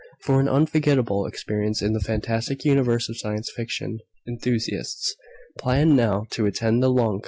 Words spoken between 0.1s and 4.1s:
For an unforgettable experience in the fantastic universe of science fiction